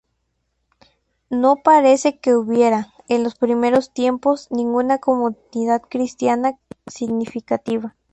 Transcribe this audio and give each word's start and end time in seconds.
No 1.29 1.57
parece 1.57 2.17
que 2.17 2.33
hubiera, 2.33 2.91
en 3.07 3.21
los 3.23 3.35
primeros 3.35 3.91
tiempos, 3.93 4.47
ninguna 4.49 4.97
comunidad 4.97 5.83
cristiana 5.87 6.57
significativa. 6.87 7.95